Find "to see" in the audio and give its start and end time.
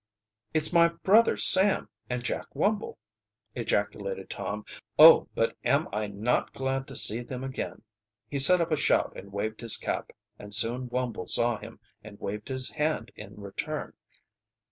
6.87-7.21